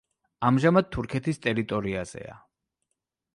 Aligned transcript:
ამჟამად 0.47 0.89
თურქეთის 0.95 1.41
ტერიტორიაზეა. 1.43 2.39